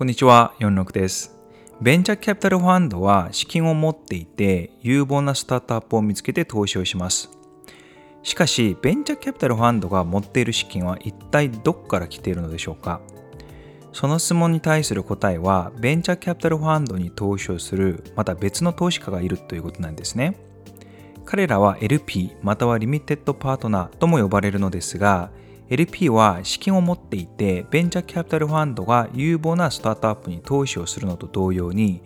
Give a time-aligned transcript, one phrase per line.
[0.00, 1.36] こんにちは、46です。
[1.82, 7.28] ベンチャーキャピタルファンドは資金を持っていて有望なスタートアップを見つけて投資をします。
[8.22, 13.02] しかし、ベンチャーキャピタルファンドが持っている資金は一体どこから来ているのでしょうか？
[13.92, 20.34] その質問に対する答えは、ベンチャーキャピタルファンドに投資をする、また別の投資家がいるということなんですね。
[21.26, 25.30] 彼らは LP またはリミテッドパートナーとも呼ばれるのですが、
[25.70, 32.02] LP は資金を持っていて、ベンチャーキャピタルファンドが有望なスタートアップに投資をするのと同様に、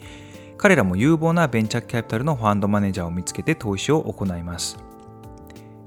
[0.59, 4.77] 彼らも有望なベンチャーキャピタルのファンドマネージャーを見つけて投資を行います。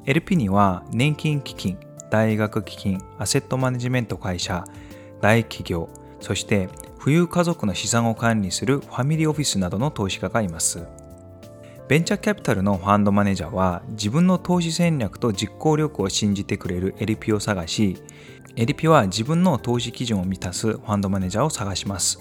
[0.06, 1.78] LP には年金基金、
[2.10, 4.64] 大学基金、アセットマネジメント会社、
[5.22, 5.88] 大企業、
[6.20, 10.88] そして富裕家族の資産を管理するファミリーオフィスなどの投資家がいます。
[11.88, 17.96] ベンチャーキャピタルのファンドマネージャーは自分の投資戦略と実行力を信じてくれる LP を探し、
[18.58, 22.20] LP は自分の投資基準を満たすファンドマネージャーを探します。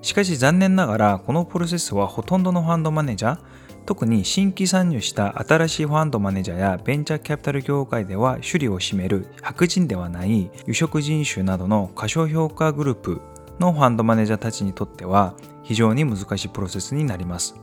[0.00, 3.38] しかし残念ながらこのプロセスはほとんどのファンドマネージャー、
[3.84, 13.20] 特に新規参入した新しいファンドマネージャーやベンチャーキャピタル業界では首里を占める白人ではない有色人種などの過小評価グループ
[13.58, 17.54] のファンドマネージャーたちにとっては非常に難しいプロセスになります。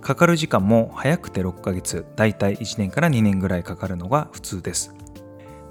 [0.00, 4.94] かかる時間も早くて6ヶ月、だいたい1年から2年ぐらいかかるのが普通です。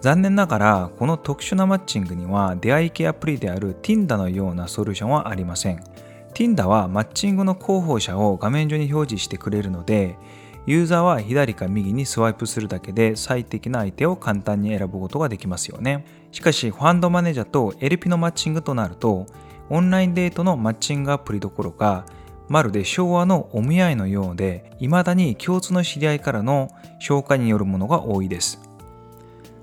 [0.02, 5.84] 残念ながら、この特殊なマッチングには出会い系アプリである Tinder のようなソリューションはありません。
[6.34, 10.18] Tinder はマッチングの候補者を画面上に表示してくれるので、
[10.68, 16.06] ユーザーは左か右にスワイプするだけで最適な相手を簡単に選ぶことができますよね。
[16.32, 19.26] しかし、ファンドマネージャーと LP のマッチングとなると、
[19.70, 22.06] オンラインデートのマッチングアプリどころか、
[22.48, 26.70] まるで昭和のお見合いのようで、未だに共通の知り合いからの
[27.02, 28.62] 紹介によるものが多いです。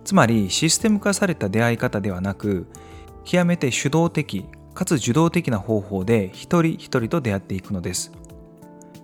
[0.05, 2.67] つまりシステム化された出会い方ではなく、
[3.25, 8.13] 極めて主導的かつ受動的な方法で一人一人と出会っていくのです。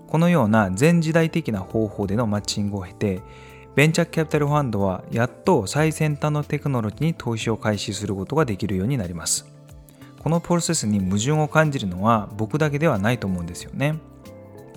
[0.09, 3.22] このような全時代的な方法でのマッチングを経て、
[3.76, 9.47] ベンチャーキャピタルファンドはやっと最先端のテクノロジーに投資を開始することができるようになります。
[10.20, 13.98] このプロセスに矛盾を感じるのは僕だけではないと思うんですよね。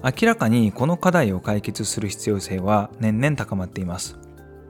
[0.03, 4.17] 明らかにこの課題を解決する必要性は年々高まっています。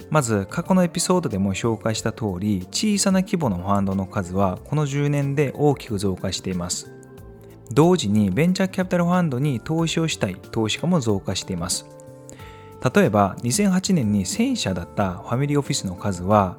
[0.10, 6.92] まず過去のエピソードでも紹介した通り小さな規模のファンドの数はこの10年で大きく増加しています。
[7.72, 11.86] 同時にベンチャーキャピタルファンドに投資をしたい投資家も増加しています。
[12.96, 16.58] 例えば2008年に1000社だったファミリーオフィスの数は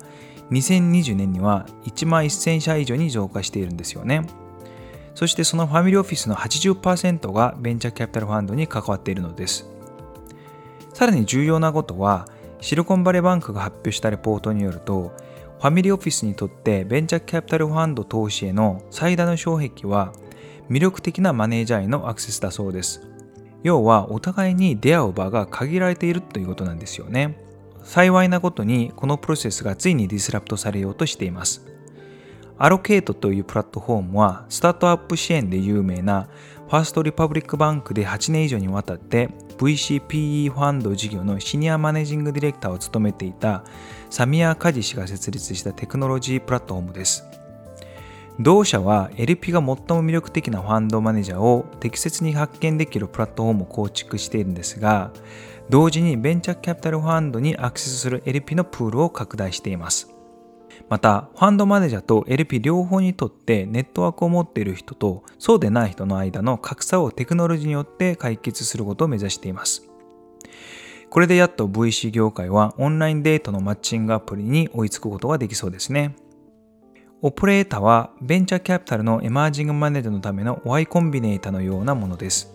[0.50, 4.26] 2020年には1万1000社以上に増加しているんですよね。
[5.14, 9.68] そしてそのファミリーオフィスの80%がベンチャーキャピタルファンドに関わっているのです。
[10.92, 12.26] さらに重要なことは、
[12.60, 15.12] シリコンバレーバンクが発表したレポートによると、
[15.60, 20.12] ファミリーオフィスにとってベンチャーキャピタルファンド投資への最大の障壁は
[20.68, 23.00] 魅力的なマネージャーへのアクセスだそうです。
[23.62, 27.43] 要はお互いに出会う場が限られているということなんですよね。
[27.84, 31.64] 幸いなことにこのプロセスがついにディスラプトされようとしています。
[32.56, 36.28] アロケートというプラットフォームはスタートアップ支援で有名な
[36.68, 39.28] ファーストリパブリックバンクで8年以上にわたって
[39.58, 43.64] VCPE ファンド事業のシニアマネージングディレクターを務めていた
[44.08, 47.24] サミア・カジ氏が設立したテクノロジープラットフォームです。
[48.40, 55.12] 同社は LP が最も魅力的なファンドマネージャーを適切に発見できるプラットフォームを構築しているんですが、
[55.70, 60.10] 同時にベンチャーキャピタルファンドにアクセスする LP のプールを拡大しています。
[60.88, 69.88] また、ファンドマネージャーと LP 両方にとってネットワークを持っている人とそうでない人の間の格差をテクノロジーによって解決することを目指しています。
[71.08, 76.16] これでやっと VC 業界はオンラインデートのマッチングアプリに追いつくことができそうですね。
[77.22, 82.53] オペレータはベンチャーキャピタルのエマージングマネージャーのための Y コンビネータのようなものです。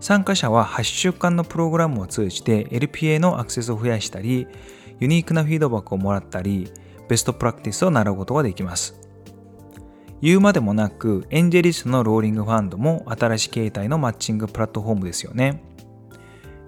[0.00, 4.48] 参加者は8週間のプログラムを通じて LPA のアクセスを増やしたり、
[4.98, 6.72] ユニークなフィードバックをもらったり、
[7.08, 8.98] ベストプラクティスを習うことができます。
[10.22, 15.62] 言うまでもなく、エンジェリスのローリングファンドも新しい形態のマッチングプラットフォームですよね。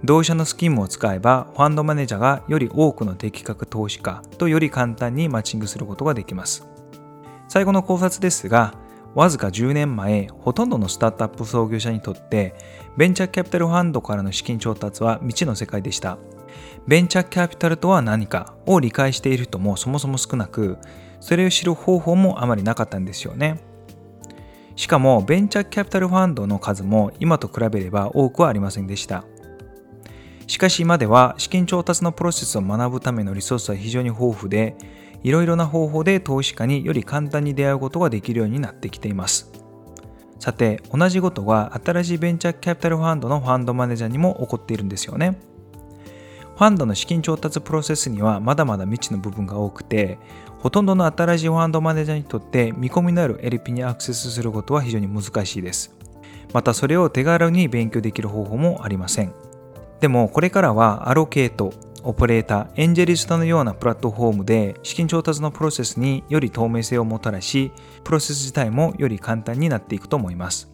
[0.04, 6.66] 同社のスキームを使えば、ファンドマネージャーがより多くの適格投資家とより簡単にマッチングすることができます。
[7.48, 8.74] 最後の考察ですが、
[9.14, 12.54] わずか10年前、ほとんどのスタートアップ創業者にとって、
[12.96, 16.18] ベンチャーキャピタルファンドからの資金調達は未知の世界でした。
[16.86, 20.78] ベンチャーキャピタルとは何かを理解している人もそもそも少なく、
[21.20, 23.60] それを知る方法もあまりなかったんですよね。
[24.76, 29.24] しかも、ベンチャーキャピタルファンドの数も今と比べれば多くはありませんでした。
[30.46, 34.76] しかし今では資金調達のプロセスを学ぶためのリソースは非常に豊富で、
[35.22, 39.50] いろいろな方法で投資家により簡単に出会うことができるようになってきています。
[40.38, 45.38] さて、同じことは新しいベンチャーキャピタルファンドのファンドマネージャーにも起こっているんですよね。
[46.56, 50.18] ファンドの資金調達プロセスにはまだまだ未知の部分が多くて、
[50.58, 55.94] ほとんどの新しいファンドマネージャーにとって見込みのある LP にアクセスすることは非常に難しいです。
[56.52, 59.32] またそれを手軽に勉強できる方法もありません。
[60.00, 61.72] でもこれからはアロケート、
[62.04, 67.72] オペレーター、エンジェリストのようなプラットフォームで資金調達のプロセスにより透明性をもたらし、
[68.04, 70.70] プロセス自体もより簡単になっていくと思います。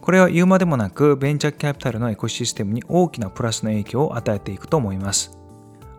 [0.00, 5.38] これは言うまでもなくベンチャーキャピタルのエコシステムに大きなプラスの影響を与えていくと思います。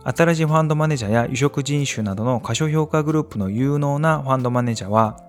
[0.03, 5.21] 新しいファンドマネージャーや離職人種などの過小評価グループの有能なファンドマネージャーは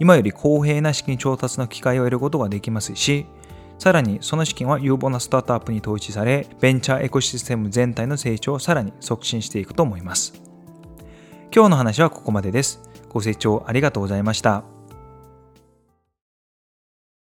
[0.00, 3.26] 今より公平な資金調達の機会を得ることができますし、
[3.78, 10.34] さらにその資金は有望なスタートアップに投資され、ベンチャーエコシステム全体の成長をさらに促進していくと思います。
[11.54, 12.80] 今日の話はここまでです。
[13.10, 14.73] ご清聴ありがとうございました。